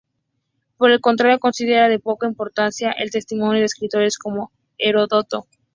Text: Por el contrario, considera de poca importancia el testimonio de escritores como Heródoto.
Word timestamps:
Por 0.77 0.89
el 0.89 0.99
contrario, 0.99 1.37
considera 1.39 1.87
de 1.87 1.99
poca 1.99 2.25
importancia 2.25 2.91
el 2.91 3.11
testimonio 3.11 3.59
de 3.59 3.65
escritores 3.67 4.17
como 4.17 4.51
Heródoto. 4.79 5.45